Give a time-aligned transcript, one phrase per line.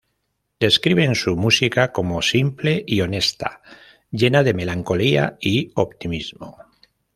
[0.59, 3.61] Describen su música como "simple y honesta,
[4.09, 6.57] llena de melancolía y optimismo.